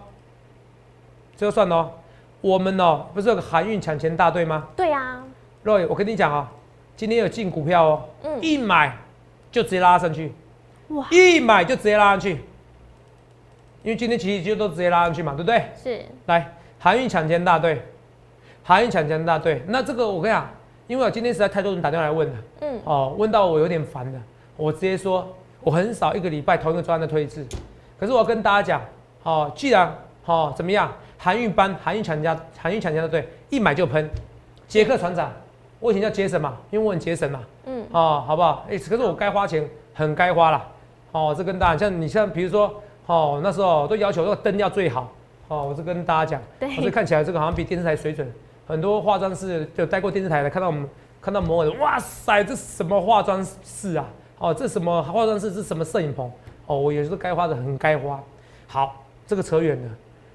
[1.37, 1.91] 这就算了哦。
[2.41, 4.67] 我们哦，不是有个航运抢钱大队吗？
[4.75, 5.23] 对啊
[5.63, 6.51] ，Roy，，我跟你讲啊、
[6.97, 8.39] 今天有进股票哦，嗯。
[8.41, 8.97] 一买
[9.51, 10.33] 就直接拉上去，
[10.89, 12.31] 哇，一买就直接拉上去，
[13.83, 15.63] 因为今天其实就都直接拉上去嘛，对不对？
[15.81, 17.81] 是，来，航运抢钱大队，
[18.63, 20.49] 航运抢钱大队，那这个我跟你讲，
[20.87, 24.19] 因为我今天实在太多人打电话来问了，嗯，哦，问到我有点烦了，
[24.57, 25.33] 我直接说，
[25.63, 27.45] 我很少一个礼拜同一个专案的推一次，
[27.99, 28.81] 可是我要跟大家讲，
[29.23, 29.95] 哦，既然
[30.25, 34.09] 哦怎么样，航运班、航运抢家、航运抢家的队一买就喷，
[34.67, 35.31] 杰克船长，
[35.79, 38.65] 我以前叫杰森嘛，因为我很节省嘛，嗯，哦，好不好？
[38.69, 40.67] 哎、可是我该花钱很该花啦。
[41.11, 45.09] 哦，这跟大家像你像比如说，哦，那时候都要求那个灯要最好，
[45.47, 48.29] 哦，我是跟大家讲，对哦所以看起来这个好像比电视台水准，
[48.67, 50.89] 很多化妆师就待过电视台的，看到我们
[51.21, 54.05] 看到某人，哇塞，这什么化妆室啊？
[54.43, 55.53] 哦，这什么化妆室？
[55.53, 56.29] 这什么摄影棚？
[56.65, 58.21] 哦，我有时候该花的很该花。
[58.67, 59.89] 好，这个扯远了。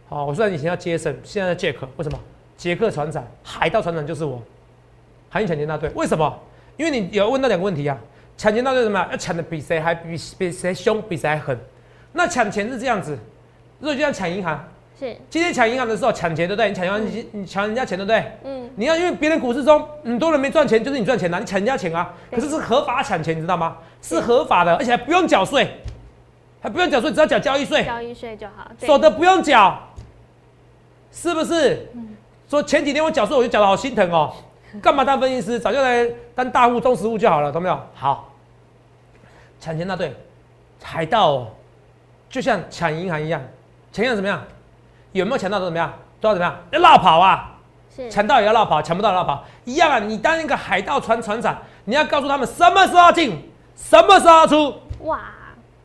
[0.09, 2.19] 好、我虽然以前要杰森，现在叫杰克，为什么？
[2.57, 4.43] 杰克船长，海盗船长就是我，
[5.29, 5.91] 海运抢劫大队。
[5.95, 6.39] 为什么？
[6.79, 7.99] 因为你有问到两个问题啊，
[8.39, 9.07] 抢劫大队什么？
[9.11, 11.59] 要抢的比谁还比比谁凶，比谁还狠。
[12.15, 13.19] 那抢钱是这样子，
[13.79, 14.67] 如果就像抢银行，
[14.99, 16.69] 是，今天抢银行的时候抢钱，对不对？
[16.69, 18.33] 你抢银行，你你抢人家钱，对不对？
[18.43, 22.13] 嗯，你要因为别人股市中很多人没赚钱，就是你赚钱了、你抢人家钱啊。
[22.31, 23.77] 可是是合法抢钱，你知道吗？
[24.03, 25.69] 是合法的，而且还不用缴税，
[26.61, 29.81] 还不用缴税，只要缴交易税，交易税就好，对所得不用缴，
[31.13, 31.89] 是不是？
[32.49, 34.35] 说前几天我缴税，我就缴的好心疼哦。
[34.83, 35.61] 干嘛当分析师？
[35.61, 37.81] 早就来当大户、中实户就好了，懂没有？
[37.95, 38.33] 好，
[39.61, 40.13] 抢钱那队，
[40.83, 41.49] 海盗哦，
[42.29, 43.41] 就像抢银行一样，
[43.93, 44.43] 抢银行怎么样？
[45.13, 45.93] 有没有抢到都怎么样？
[46.21, 46.57] 都要怎么样？
[46.73, 47.55] 要绕跑啊！
[47.95, 49.99] 是，抢到也要绕跑，抢不到绕跑，一样啊！
[49.99, 55.21] 你当一个海盗船船长，你要告诉他们什么时候要进，什么时候出，哇，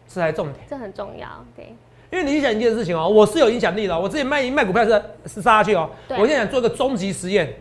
[0.08, 0.66] 这才重点。
[0.70, 1.76] 这很重要，对，
[2.12, 7.54] 因为你想一件事情哦，我是有影响力的哦、我自己卖卖股票是是杀下去哦，对我现在想做一个终极实验，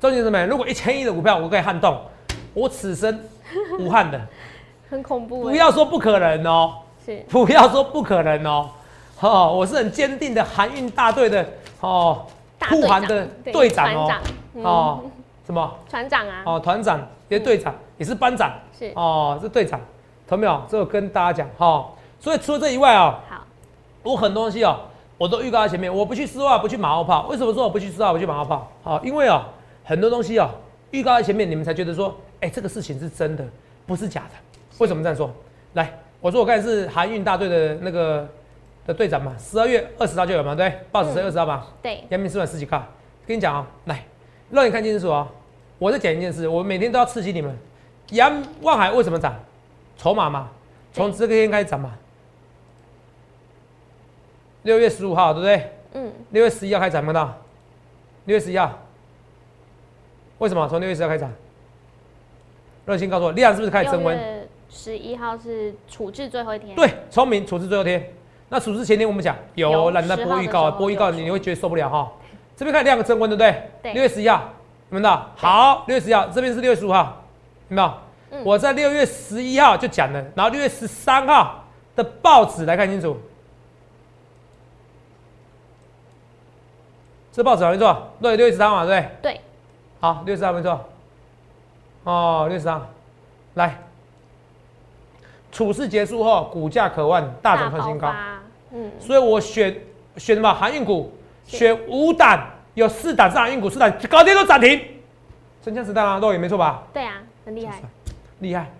[0.00, 0.46] 终极什么？
[0.46, 2.00] 如果一千亿的股票我可以撼动，
[2.54, 3.20] 我此生
[3.78, 4.20] 无憾的，
[4.90, 8.70] 很恐怖欸，不要说不可能哦，是，不要说不可能哦，
[9.28, 11.46] 哦，我是很坚定的航运大队的
[11.80, 12.26] 哦，
[12.68, 14.22] 护航的对队长哦船长，
[14.54, 15.00] 嗯哦，
[15.46, 15.78] 什么？
[15.88, 19.80] 船长啊，哦，团长也是队长，也是班长，是，哦，是队长，
[20.26, 20.62] 懂没有？
[20.68, 23.44] 这我跟大家讲哈、哦，所以除了这以外啊、好，
[24.02, 24.80] 我很多东西哦，
[25.18, 27.26] 我都预告在前面，我不去丝袜，不去马后炮。
[27.28, 28.68] 为什么说我不去丝袜，不去马后炮？
[28.82, 29.42] 好，因为哦，
[29.84, 30.50] 很多东西哦，
[30.90, 33.44] 预告在前面，你们才觉得说，哎、这个事情是真的，
[33.86, 34.30] 不是假的。
[34.78, 35.30] 为什么这样说？
[35.74, 38.28] 来，我说我刚才是韩运大队的那个
[38.86, 42.82] 的队长嘛，十二月二十号就有嘛，对报纸是二十号嘛，对，阳明四万十几块。
[43.26, 44.04] 跟你讲啊、来，
[44.50, 45.28] 让你看清楚哦、
[45.78, 47.56] 我在讲一件事，我每天都要刺激你们。
[48.10, 49.34] 阳望海为什么涨？
[49.96, 50.50] 筹码嘛，
[50.92, 51.96] 从这个天开始涨嘛。
[54.64, 55.72] 六月十五号，对不对？
[55.94, 57.40] 嗯，六月十一号开始涨，看到？
[58.24, 58.80] 六月十一号，
[60.38, 61.32] 为什么从六月十号开始涨？
[62.84, 64.48] 热心告诉我，量是不是开始升温？
[64.68, 68.10] 十一号是处置最后一天，，对，聪明，处置最后一天。
[68.52, 72.12] 那处置前天我们讲有有懒得播预告播预告你你会觉得受不了哈。
[72.54, 73.70] 这边看量升温，对不对？
[73.82, 74.42] 对六月十一号，
[74.90, 75.26] 有没有到？
[75.34, 77.22] 好，六月十一号，这边是六月十五号，
[77.70, 77.88] 有没有？
[78.30, 81.64] 嗯我在六月十一号就讲了，然后六月十三号
[81.96, 83.18] 的报纸来看清楚。
[87.32, 89.32] 这报纸好没错，对，六月十三嘛，对不对？
[89.32, 89.40] 对，
[89.98, 90.78] 好，六月十号没错。
[92.04, 92.86] 哦，六十号，
[93.54, 93.78] 来，
[95.50, 98.41] 处事结束后，股价可望大涨创新高，发，
[98.72, 99.74] 嗯，所以我选
[100.16, 101.12] 选什么航运股，
[101.46, 102.40] 是选五档，
[102.74, 104.80] 有四档是航运股，四档隔天都涨停，
[105.62, 106.82] 真枪实弹啊，肉眼没错吧？
[106.92, 107.80] 对啊，很厉害，
[108.40, 108.70] 厉害。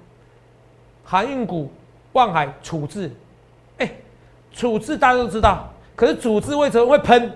[1.05, 1.71] 航运股、
[2.13, 3.11] 望海、处置，
[3.79, 3.91] 哎、
[4.53, 7.31] 处置大家都知道，可是处置为什么会喷？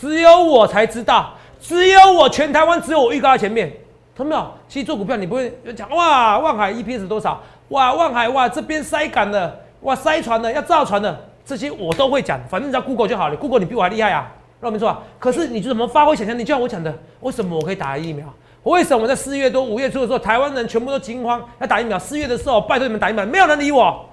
[0.00, 3.72] 只有我才知道，只有我全台湾只有我预告在前面，
[4.16, 4.52] 看到没有？
[4.68, 7.42] 其实做股票你不会讲哇，望海 EPS 多少？
[7.70, 15.02] 哇，望海哇这边塞港了，哇塞船了，要造船了，这些我都会讲，反正你只要 Google 就好了，Google 你比我还厉害啊，那没错啊。
[15.18, 16.44] 可是你怎么发挥想象力？
[16.44, 18.24] 就像我讲的，为什么我可以打疫苗？
[18.62, 21.98] 为什么在四月多、五月初的时候，台湾人全部都惊慌要打疫苗？
[21.98, 24.08] 四月的时候，拜托你们打疫苗，没有人理我，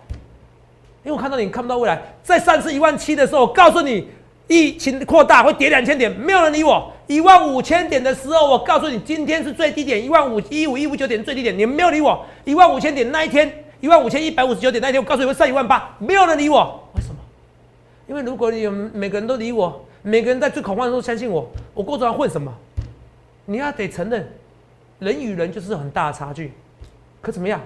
[1.03, 2.01] 因为我看到你看不到未来。
[2.23, 4.07] 在上次一万七的时候，我告诉你
[4.47, 6.91] 疫情扩大会跌两千点，没有人理我。
[7.05, 12.25] 一万五千点的时候，我告诉你今天是最低点，一万五一五一五九点最低点，你们没有理我。
[12.43, 16.83] 一万五千点那一天，一万五千一百五十九点那一天，我告诉你会上一万八，没有人理我。
[18.07, 22.53] 因为如果你有每个人都理我，每个人在最恐慌的时候相信我，我过着混什么？
[23.45, 24.27] 你要得承认，
[24.99, 26.53] 人与人就是很大的差距。
[27.21, 27.59] 可怎么样？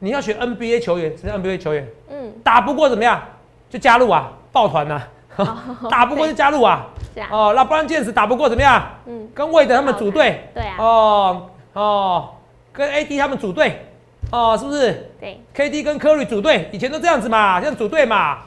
[0.00, 1.88] 你要选 NBA 球员，什么 NBA 球员？
[2.10, 3.22] 嗯，打不过怎么样？
[3.70, 5.00] 就加入啊，抱团呐、
[5.88, 6.88] 打不过就加入啊。
[7.14, 8.84] 是啊，哦，那不然剑士打不过怎么样？
[9.06, 10.48] 嗯，跟魏德他们组队。
[10.54, 12.28] 对啊，哦哦，
[12.72, 13.86] 跟 AD 他们组队。
[14.30, 18.38] 哦，是不是对，？KD 跟科瑞组队，以前都这样子嘛，这样组队嘛，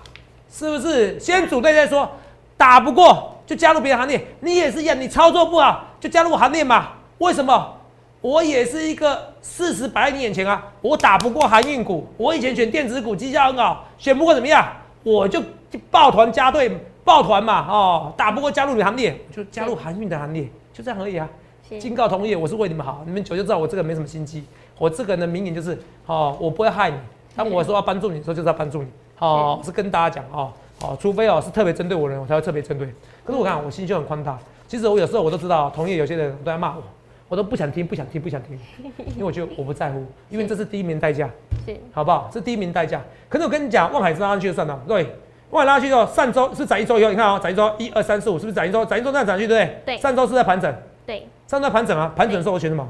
[0.52, 1.20] 是不是？
[1.20, 2.10] 先组队再说，
[2.58, 4.26] 打不过就加入别的行列。
[4.40, 6.90] 你也是一样，你操作不好就加入我行列嘛。
[7.18, 7.74] 为什么？
[8.22, 14.66] 我也是一个事实摆在你眼前啊，我打不过航运股，我以前选电子股绩效很好，选不过怎么样？
[15.04, 21.30] 我就就抱团加队，抱团嘛，哦，打不过加入你行列，就加入航运的行列，就这样而已啊。
[21.70, 24.44] 是警告同业，我是为你们好，你们久就知道我这个没什么心机。
[24.80, 25.78] 我这个人的名言就是，
[26.08, 26.98] 哦，我不会害你，
[27.36, 28.88] 当我说要帮助你的时候，就是要帮助你。
[29.20, 30.52] 哦，是跟大家讲哦，
[30.82, 32.88] 哦，除非哦是特别针对我的人，我才会特别针对。
[33.24, 36.84] 可是我看我心胸很宽大，其实我有时候我都知道，同业有些人都在骂我，
[37.30, 38.60] 我都不想听，不想听，不想听，
[39.16, 41.30] 因为我觉得我不在乎，因为这是第一名代价，
[41.66, 42.30] 是，好不好？
[42.32, 43.02] 是第一名代价。
[43.30, 45.16] 可是我跟你讲，望海拉上去就算了，对，
[45.52, 48.86] 望海拉上去之后，上周是涨一周以后，你看哦，涨一周，一二三四五，是不是涨一周？
[48.86, 49.82] 涨一周这样涨去，对不对？
[49.86, 50.74] 对上周是在盘整，
[51.06, 52.88] 对，上周在盘整啊，盘整的时候我选什么？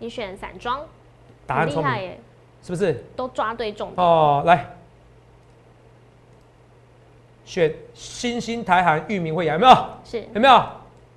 [0.00, 0.80] 你选散装，
[1.46, 2.12] 答案聪明，
[2.62, 3.04] 是不是？
[3.16, 4.66] 都抓对重点，哦，来，
[7.48, 9.74] 选新兴台韩域名会员有没有？
[10.04, 10.62] 是，有没有？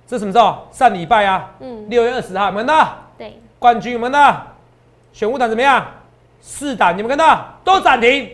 [0.06, 0.66] 这什么时候？
[0.72, 2.96] 上礼拜啊，嗯，六月二十号，有没有看到？
[3.18, 4.46] 对，冠军有没有看到？
[5.12, 5.86] 选五档怎么样？
[6.40, 8.30] 四档你们看到都涨停，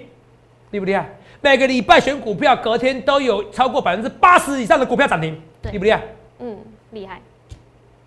[0.70, 1.08] 厉不厉害？
[1.40, 6.02] 每个礼拜选股票，隔天都有超过百分之八十以上的股票涨停，对厉不厉害？
[6.38, 6.56] 嗯，
[6.92, 7.20] 厉害，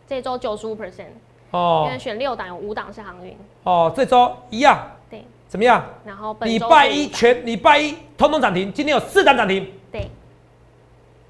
[0.08, 1.10] 这周九十五 percent，因
[1.52, 5.84] 哦为选六档有五档是航运，哦，这周一样，对，怎么样？
[6.06, 9.74] 然后本礼拜一全礼拜一通通涨停，今天有四档涨停，对，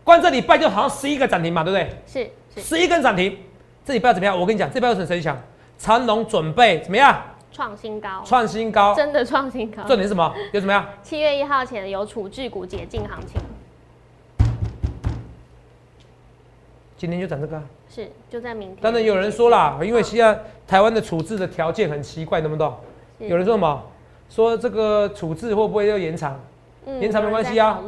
[0.03, 1.89] 光这礼拜就好像十一个涨停嘛，对不对？
[2.07, 3.37] 是是十一根涨停，
[3.85, 4.39] 这礼拜怎么样？
[4.39, 5.37] 我跟你讲，这礼拜有谁谁强？
[5.77, 7.21] 长隆准备怎么样？
[7.51, 8.95] 创新高，创新高。
[8.95, 9.83] 真的创新高。
[9.83, 10.33] 重点是什么？
[10.53, 10.85] 有怎么样？
[11.03, 13.41] 七月一号前有处置股解禁行情，
[16.97, 18.77] 今天就涨这个啊、是就在明天。
[18.81, 22.75] 当然有人说啦，因为现在台湾的处置的条件很奇怪，懂不懂？
[23.19, 23.83] 有人说什么？
[24.29, 26.39] 说这个处置会不会要延长？
[26.85, 27.79] 嗯延长没关系啊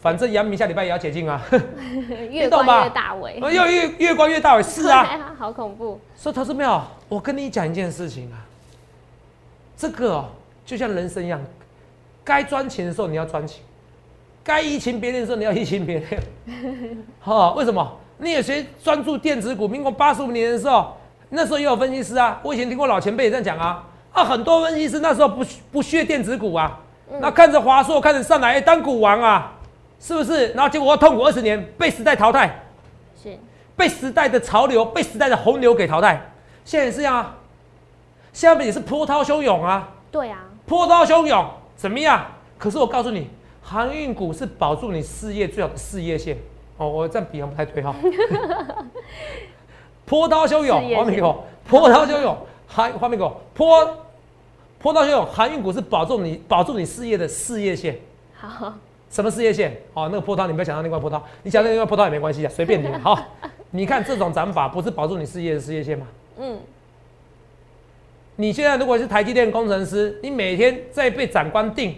[0.00, 1.40] 反正阳明下礼拜也要解禁啊，
[2.30, 3.38] 越关越大尾。
[3.38, 4.62] 越越越关越大尾。
[4.62, 5.98] 是啊， 好恐怖。
[6.16, 8.36] 所以投资没有，我跟你讲一件事情啊，
[9.76, 10.24] 这个哦，
[10.66, 11.40] 就像人生一样，
[12.24, 13.62] 该赚钱的时候你要赚钱，
[14.42, 16.22] 该移情别恋的时候你要移情别恋。
[17.22, 17.96] 哈，为什么？
[18.18, 19.66] 你有谁专注电子股？
[19.68, 20.96] 民国八十五年的时候，
[21.30, 23.84] 那时候也有分析师啊，我以前听过老前辈也这样讲啊。
[24.12, 26.78] 啊，很多分析师那时候不不屑电子股啊，
[27.20, 29.52] 那看着华硕看着上来，哎，当股王啊，
[30.00, 30.48] 是不是？
[30.48, 32.64] 然后结果痛苦二十年，被时代淘汰，
[33.22, 33.36] 是
[33.76, 36.32] 被时代的潮流、被时代的洪流给淘汰。
[36.64, 37.36] 现在也是这样啊，
[38.32, 41.46] 下面也是波涛汹涌啊，对啊，波涛汹涌，
[41.76, 42.24] 怎么样？
[42.58, 43.28] 可是我告诉你，
[43.62, 46.38] 航运股是保住你事业最好的事业线。
[46.76, 47.94] 哦，我这样比方不太对哈。
[50.06, 54.01] 波涛汹涌，黄明狗，波涛汹涌，还黄明狗，波
[54.82, 57.96] 波涛汹涌，航运股是保住你保住你事业的事业线。
[58.34, 58.74] 好，
[59.08, 59.76] 什么事业线？
[59.94, 62.88] 哦，那个波涛你不要想到那块波涛，你想到那块波涛也没关系啊，随便你。
[62.98, 63.16] 好，
[63.70, 66.06] 你看这种涨法不是保住你事业的事业线吗？
[66.38, 66.58] 嗯。
[68.36, 71.94] 你现在如果是台积电工程师，你每天在被长官定，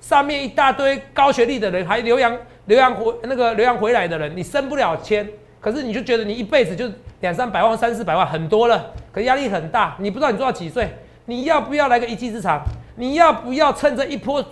[0.00, 6.88] 上面一大堆高学历的人，还留洋留洋回那个留洋回来的人，你升不了迁，可是你就觉得你一辈子就
[7.20, 9.96] 两三百万、三四百万很多了，可压力很大。
[9.98, 10.88] 你不知道你做到几岁，
[11.26, 12.62] 你要不要来个一技之长？
[12.96, 14.44] 你要不要趁这一波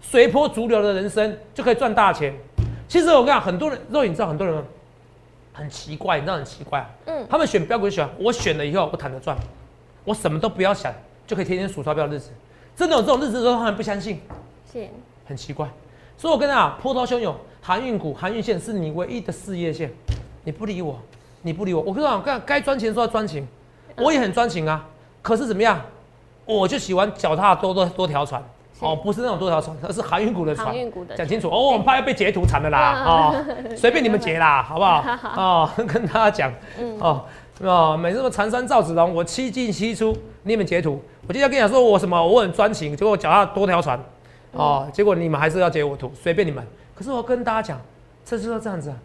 [0.00, 2.32] 随波逐流的人生就可以赚大钱？
[2.86, 4.64] 其实我跟你讲，很多人肉眼知道很多人
[5.52, 9.36] 很奇怪，你知道很奇怪，嗯，他们选标股选我选了以后我躺着赚。
[10.04, 10.92] 我什么都不要想，
[11.26, 12.30] 就可以天天数钞票的日子，
[12.74, 14.20] 真的有这种日子的时候，他们不相信，
[14.72, 14.88] 是，
[15.26, 15.68] 很奇怪。
[16.16, 19.90] 所以我跟你讲，波涛汹涌，航运股、航运线是你唯一的事业线。
[20.44, 20.98] 你不理我，
[21.42, 23.46] 你不理我，我跟你讲，该该赚钱的时候赚钱，
[23.98, 24.86] 我也很专情啊。
[25.20, 25.80] 可是怎么样，
[26.50, 28.42] 我就喜欢脚踏多多多条船，
[28.80, 30.74] 哦，不是那种多条船，而是航运股的船。
[31.16, 33.44] 讲清楚哦，我们怕要被截图惨的啦， 哦，
[33.76, 35.02] 随便你们截啦， 好不好？
[35.36, 36.52] 哦，跟大家讲，
[36.98, 37.24] 哦。
[37.62, 40.98] 啊，每次什么长山赵子龙，我七进七出，你们截图。
[41.28, 44.00] 我今天跟你讲说我什么，我很专情，结果脚下多条船，
[44.52, 46.66] 哦，结果你们还是要截我图，随便你们。
[46.94, 47.80] 可是我跟大家讲，
[48.24, 48.96] 这就是这样子啊。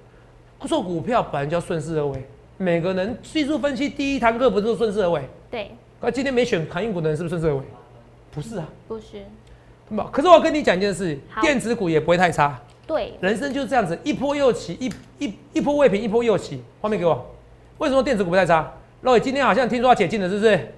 [0.61, 5.29] 做股票本来就要顺势而为，每个人技术分析第一堂课不是顺势而为？
[5.51, 5.71] 对。
[6.01, 7.61] 那今天没选航运股的人是不是顺势而为？
[8.31, 8.67] 不是啊。
[8.87, 9.25] 不是。
[10.11, 12.59] 可是我跟你讲一件事，电子股也不会太差。
[12.87, 13.13] 对。
[13.21, 16.63] 人生就是这样子，一波又起，一一一波未平，一波又起。
[16.81, 17.25] 画面给我。
[17.77, 18.71] 为什么电子股不太差？
[19.01, 20.73] 肉今天好像听说要解禁了，是不是？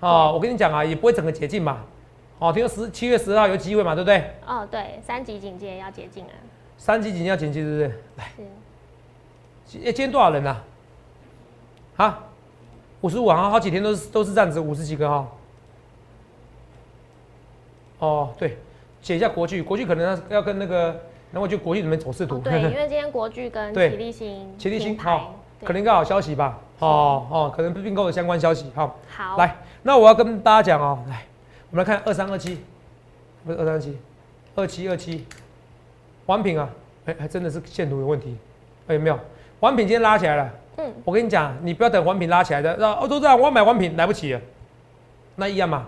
[0.00, 1.84] 哦，我跟你讲啊，也不会整个解禁嘛。
[2.38, 4.32] 哦，听说十七月十二号有机会嘛，对不对？
[4.46, 6.34] 哦，对，三级警戒要解禁啊。
[6.76, 7.88] 三级警戒要解禁，是不是？
[8.16, 8.32] 来，
[9.64, 10.56] 今今天多少人呢？
[11.96, 12.24] 啊，
[13.02, 15.28] 五十五啊，好几天都是都是这样子，五十几个哈。
[17.98, 18.58] 哦，对，
[19.00, 22.38] 写一下国剧，国剧可能要要跟那个，那我就国剧里面走势图。
[22.38, 25.36] 对， 因为今天国剧跟齐力新，齐力新好。
[25.64, 31.24] 可能个好消息吧，哦哦，可能并购的相关消息，好，好，来，那我要跟大家讲哦，来，
[31.70, 32.58] 我们来看二三二七，
[33.46, 33.96] 不是二三七，
[34.56, 35.24] 二七二七，
[36.26, 36.68] 王品啊，
[37.04, 38.36] 哎，还真的是线图有问题，
[38.88, 39.16] 哎，有没有？
[39.60, 44.40] 王品今天拉起来了，嗯，我跟你讲，你不要等环品拉起来的，让哦都这样，我要买环品来不及了，
[45.36, 45.86] 那一样嘛，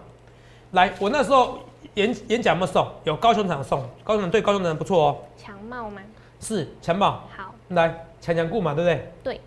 [0.73, 1.59] 来，我那时候
[1.95, 6.03] 演演讲没送，有高雄场送，高雄对高雄的人不错哦，强茂吗？
[6.41, 9.13] 是强茂，好，来强强固嘛，对不对？
[9.23, 9.41] 对。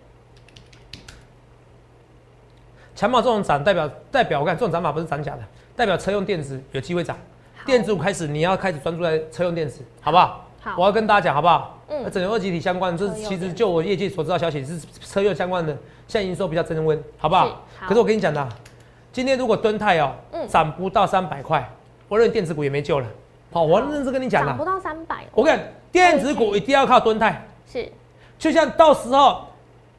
[2.96, 5.42] 强茂这种涨代表代表我看这种涨法不是涨假的，
[5.76, 7.16] 代表车用电子有机会涨。
[7.64, 10.47] 电子股开始你要开始专注在车用电子，好不好？
[10.68, 11.78] 好，我要跟大家讲好不好？
[11.88, 12.10] 嗯。
[12.10, 15.72] 整个二级体相关，这其实就我业界所知道消息是车用相关的，
[16.06, 17.62] 现在营收比较增温，好不好？
[17.86, 18.48] 可是我跟你讲的，
[19.12, 20.12] 今天如果敦泰哦
[20.48, 21.68] 涨不到三百块，
[22.08, 23.06] 我认为电子股也没救了。
[23.52, 24.48] 好，我认真跟你讲了。
[24.48, 25.24] 涨不到三百。
[25.32, 25.58] 我跟
[25.90, 27.46] 电子股一定要靠敦泰。
[27.70, 27.90] 是。
[28.38, 29.46] 就像到时候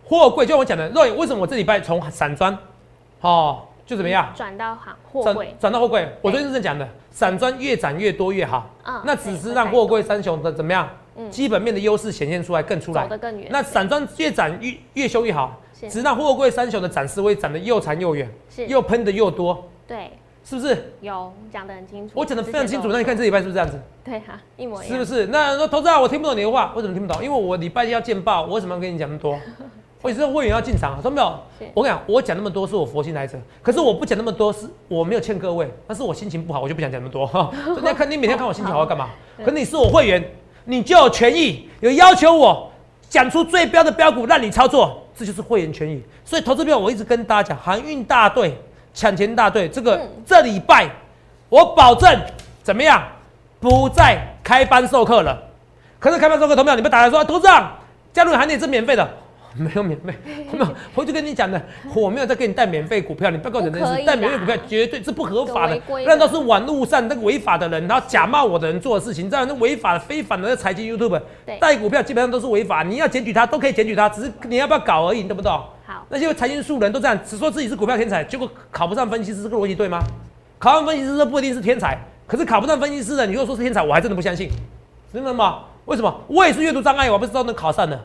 [0.06, 2.58] 货柜，就我讲的，若为什么我这礼拜从散装？
[3.22, 4.32] 哦，就怎么样？
[4.36, 6.08] 转到行货柜，转到货柜。
[6.22, 8.70] 我昨天是这样讲的，散装越涨越多越好。
[8.86, 10.88] 嗯，那只是让货柜三雄的怎么样？
[11.16, 13.48] 嗯，基本面的优势显现出来更出来，走得更远。
[13.50, 19.68] 那散装越涨越越凶越好，只是让货柜三雄的展示会长得又长又远，是又喷的又多。
[19.88, 20.12] 对，
[20.46, 20.94] 是不是？
[21.02, 22.90] 有讲得很清楚，我讲得非常清楚。
[22.90, 23.82] 那你看这礼拜是不是这样子？
[24.06, 25.00] 对哈，一模一样。
[25.00, 25.26] 是不是？
[25.26, 27.24] 那说投资啊，我听不懂你的话，我怎么听不懂？
[27.24, 29.36] 因为我礼拜一要见报，我为什么要跟你讲那么多？
[30.02, 31.40] 我是会员要进场啊，说没有？
[31.74, 37.52] 我跟你讲，我讲那么多是我佛心来着，可是我不讲那么多是我没有欠各位，但是我心情不好，我就不想讲那么多哈。
[37.82, 39.10] 你要看你每天看我心情好要干嘛？
[39.44, 40.24] 可你是我会员，
[40.64, 42.72] 你就有权益，有要求我
[43.10, 46.02] 讲出最标的标股让你操作，这就是会员权益。
[46.24, 48.58] 所以投资票我一直跟大家讲，航运大队、
[48.94, 50.90] 抢钱大队，这个这礼拜
[51.50, 52.18] 我保证
[52.64, 53.04] 怎么样，
[53.60, 55.38] 不再开班授课了。
[56.00, 57.74] 可是开班授课，投票你们打来说，董事长
[58.14, 59.06] 加入行列是免费的。
[59.58, 60.14] 没有免费，
[60.52, 61.62] 没有， 我就跟你讲的，
[61.96, 71.20] 我没有在给你带免费股票，你不要跟我讲这件事，带免费股票绝对是不合法的，那都是网络上那个违法的人，然后假冒我的人做的事情，你知道那违法的、非法的那财经 YouTube
[71.60, 75.52] 带股票基本上都是违法，你要检举他都可以检举他，只是你要不要搞而已，你懂不懂？
[75.86, 80.00] 好，那些财经素人都这样，只说自己是股票天才，结果考不上分析师，这个逻辑对吗？
[80.60, 84.50] 考上分析师这不一定是天才，可是考不上分析师的，你如果说是天才，我还真的不相信，
[85.12, 85.64] 真的吗？
[85.86, 86.22] 为什么？
[86.28, 88.00] 我也是阅读障碍，我不知道能考上的，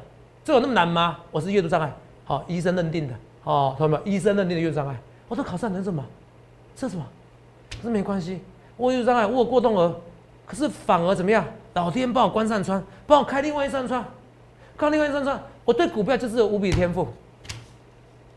[0.44, 1.18] 这有那么难吗？
[1.30, 1.90] 我是阅读障碍。
[2.26, 4.94] 好，医生认定的，哦，同学们，医生认定的阅读障碍，
[5.26, 6.04] 我说考上能什么？
[6.76, 7.04] 这什么？
[7.82, 8.42] 这没关系，
[8.76, 9.98] 我阅读障碍，我有过动额，
[10.46, 11.44] 可是反而怎么样？
[11.72, 14.04] 老天帮我关上窗，帮我开另外一扇窗，
[14.76, 17.08] 开另外一扇窗，我对股票就是有无比天赋，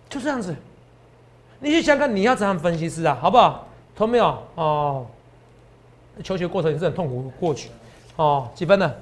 [0.09, 0.55] 就这样子。
[1.59, 3.17] 你去想想，你要怎样分析师啊？
[3.21, 3.67] 好不好？
[3.95, 4.37] 同没有？
[4.55, 5.05] 哦，
[6.23, 7.69] 求学过程也是很痛苦过去，
[8.15, 8.93] 哦，几分呢？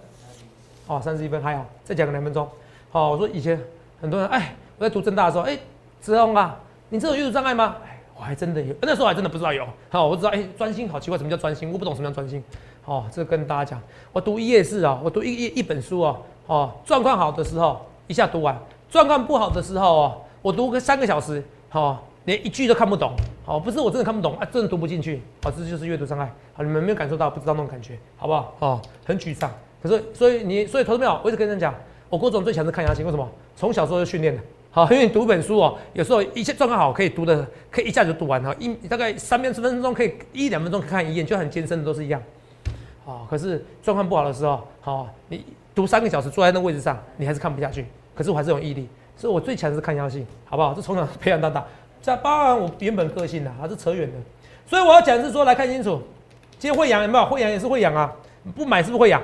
[0.87, 2.47] 哦，三十一分，还好，再讲个两分钟。
[2.91, 3.59] 好，我说以前
[4.01, 4.55] 很多人，哎。
[4.77, 5.57] 我在读正大的时候，哎，
[6.01, 7.77] 子龙啊，你这有阅读障碍吗？
[7.85, 9.65] 哎，我还真的有，那时候还真的不知道有。
[9.89, 11.71] 好，我知道，哎，专心好奇怪，什么叫专心？
[11.71, 12.43] 我不懂什么叫专心。
[12.83, 23.13] 哦，这跟大家讲，我读一页是啊，我读一一一本书哦，哦，状况好的时候一下读完，状况不好的时候哦，我读个三个小时，好，连一句都看不懂。
[23.45, 25.21] 好，不是我真的看不懂啊，真的读不进去。
[25.41, 26.29] 好，这就是阅读障碍。
[26.53, 28.53] 好，你们没有感受到，不知道那种感觉，好不好？
[28.59, 29.49] 哦，很沮丧。
[29.81, 31.73] 可是，所以你，所以投资没我一直跟人讲，
[32.09, 33.27] 我郭总最强是看压性，为什么？
[33.55, 34.41] 从小时候就训练的。
[34.71, 42.21] 好，因为你读本书哦，有时候一切状况好，可以读的，可以一下子就读完哈，一大概三遍十分钟可以一两分钟看一页，就很艰深的都是一样。
[43.05, 47.85] 好，可是状况不好的时候，好，你读三个小时坐在那位置上，你还是看不下去。
[48.13, 50.73] 可是我还是有毅力，所以我最强的是看压性，好不好？
[50.73, 51.65] 这从小培养到大，
[52.01, 54.17] 这包含我原本个性的，还是扯远的。
[54.67, 56.01] 所以我要讲是说，来看清楚，
[56.59, 57.25] 今天会养有没有？
[57.25, 58.13] 会养也是会养啊，
[58.55, 59.21] 不买是不是会养？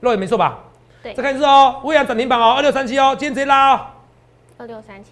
[0.00, 0.62] 肉也没错吧？
[1.02, 1.14] 对。
[1.14, 3.86] 再看一次哦，会养涨停板哦，二六三七哦，今天直接拉哦。
[4.58, 5.10] 二六三七，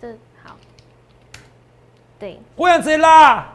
[0.00, 0.08] 这
[0.42, 0.56] 好，
[2.18, 3.46] 对，我想直接拉，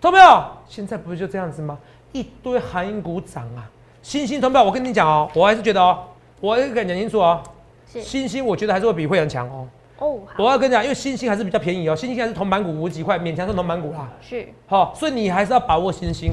[0.00, 1.76] 投票，现在不是就这样子吗？
[2.12, 3.68] 一堆韩银股涨啊，
[4.02, 6.04] 新兴投票，我跟你讲哦，我还是觉得哦，
[6.40, 7.42] 我要跟你讲清楚哦，
[7.86, 9.66] 新兴我觉得还是会比会员强哦。
[9.98, 14.08] 哦，我要跟你讲，因为新兴还是比较便宜哦，新兴还是铜板股五几块，勉强是铜板股啦。
[14.20, 16.32] 是，好，所以你还是要把握新兴。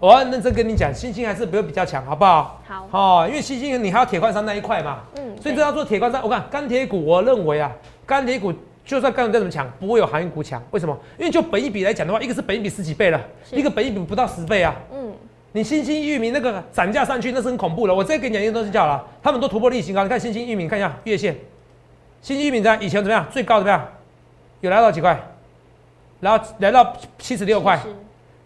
[0.00, 2.62] 我要认真跟你讲，新兴还是不会比较强，好不好？
[2.64, 6.22] 好，哦，因为新兴你还有铁矿山那一块嘛，嗯，所以这要做铁矿山。
[6.22, 7.72] 我看钢铁股，我认为啊，
[8.06, 8.52] 钢铁股
[8.84, 10.62] 就算钢铁再怎么强，不会有航运股强。
[10.70, 10.96] 为什么？
[11.18, 14.72] 因为就本一比来讲的话，一个是本一比十几倍了，一个本一比不到十倍啊。
[14.92, 15.12] 嗯，
[15.50, 17.92] 你新兴域名那个涨价上去，那是很恐怖的。
[17.92, 20.04] 我再给你讲一个东西就好了，他们都突破历史新高。
[20.04, 21.36] 你看新兴域名，看一下月线，
[22.22, 23.26] 新兴域名在以前怎么样？
[23.32, 23.84] 最高怎么样？
[24.60, 25.20] 有来到几块？
[26.20, 27.80] 然后来到七十六块，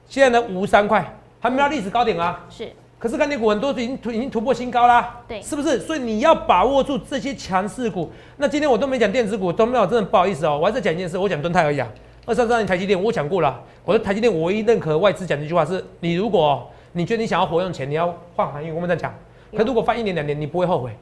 [0.09, 1.05] 现在呢五十三块。
[1.43, 2.39] 还没到历史高点啊！
[2.49, 5.81] 是，可是钢铁股很多已经突已经突破新高啦，对，是不是？
[5.81, 8.09] 所以你要把握住这些强势股。
[8.37, 10.57] 那今天我都没讲电子股，都没有，真的不好意思哦。
[10.57, 11.89] 我还在讲一件事，我讲敦泰而已啊。
[12.27, 13.61] 二三三年台积电，我讲过了。
[13.85, 19.13] 我的台积电，我唯一认可外资讲的一句话是：你如果你觉得你想要活用钱，你要换行业，我们再讲。
[19.57, 20.93] 可如果放一年两年，你不会后悔。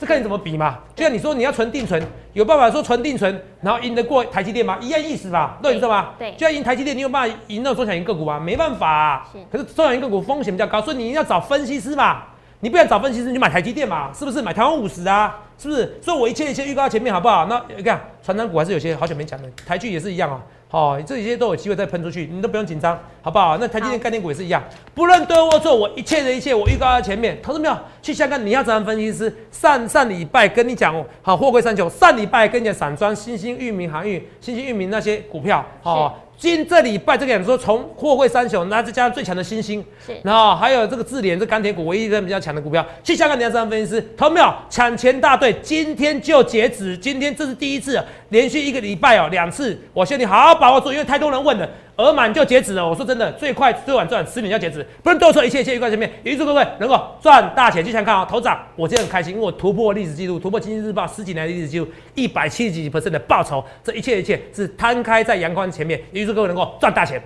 [0.00, 0.78] 这看你怎么比嘛？
[0.96, 4.78] 就像你说你要存定存，有办法说存定存，然后赢得过台积电吗？
[4.80, 6.14] 一样意思吧，对，你知道吗？
[6.18, 8.40] 对，就要赢台积电，你有办法赢那中小型个股吗？
[8.40, 9.28] 没办法。
[9.30, 9.38] 是。
[9.52, 12.22] 可是中小型个股风险比较高，所以你一定要找分析师嘛。
[12.60, 14.40] 你不想找分析师，你就买台积电嘛，是不是？
[14.40, 15.98] 买台湾五十啊，是不是？
[16.02, 17.44] 所以我一切一切预告前面好不好？
[17.46, 20.40] 那你看，船长股还是有些好久没讲的，台剧也是一样啊。
[20.72, 23.58] 好，这些都有机会再喷出去，你都不用紧张，好不好？
[23.58, 24.62] 那台积电概念股也是一样，
[24.94, 27.36] 不论对或错，我一切的一切我预告在前面。
[27.42, 27.76] 投资没有？
[28.00, 29.34] 去香港你要怎样分析师？
[29.50, 36.16] 上上礼拜跟你讲，好，货柜三九，上礼拜跟你讲散装、新兴、域名、航运、新兴、域名那些股票，好。
[36.40, 44.50] 今这礼拜这个讲说，从货柜三雄，那再加上最强的新星，是，然后还有这个智联，这钢铁股唯一一个比较强的股票，去香港你要这样分析师，投没有？
[44.70, 51.68] 抢钱大队今天就截止，今天这是第一次，连续一个礼拜哦，两次，我劝你好好把握住，因为太多人问了。
[52.00, 57.84] 额满就截止了，我说真的，最快最晚赚十年要截止，不能多说一切一切预告前面，也预祝各位能够赚大钱。
[57.84, 67.20] 就想看啊，头涨，我今天很开心，因为我突破历史记录，突破经济日报十几年的历史记录，一百七十几 percent 的报酬，这一切一切是摊开在阳光前面，也预祝各位能够赚大钱。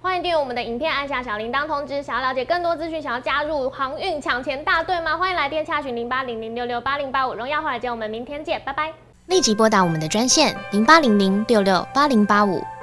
[0.00, 2.02] 欢迎订阅我们的影片，按下小铃铛通知。
[2.02, 5.16] 想要了解更多资讯，想要加入航运抢钱大队吗？
[5.16, 7.34] 欢迎来电洽询零八零零六六八零八五。
[7.34, 8.92] 荣耀华尔街，我们明天见，拜拜。
[9.26, 12.62] 立即拨打我们的专线零八零零六六八零八五。